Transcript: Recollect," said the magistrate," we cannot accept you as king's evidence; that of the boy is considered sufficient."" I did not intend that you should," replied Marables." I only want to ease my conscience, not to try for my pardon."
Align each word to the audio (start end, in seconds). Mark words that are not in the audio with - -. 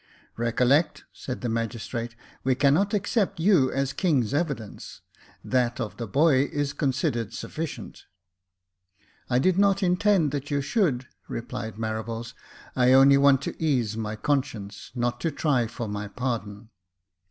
Recollect," 0.35 1.03
said 1.13 1.41
the 1.41 1.47
magistrate," 1.47 2.15
we 2.43 2.55
cannot 2.55 2.91
accept 2.91 3.39
you 3.39 3.71
as 3.71 3.93
king's 3.93 4.33
evidence; 4.33 5.01
that 5.43 5.79
of 5.79 5.97
the 5.97 6.07
boy 6.07 6.45
is 6.51 6.73
considered 6.73 7.35
sufficient."" 7.35 8.05
I 9.29 9.37
did 9.37 9.59
not 9.59 9.83
intend 9.83 10.31
that 10.31 10.49
you 10.49 10.59
should," 10.59 11.05
replied 11.27 11.75
Marables." 11.75 12.33
I 12.75 12.93
only 12.93 13.17
want 13.17 13.43
to 13.43 13.63
ease 13.63 13.95
my 13.95 14.15
conscience, 14.15 14.89
not 14.95 15.21
to 15.21 15.29
try 15.29 15.67
for 15.67 15.87
my 15.87 16.07
pardon." 16.07 16.69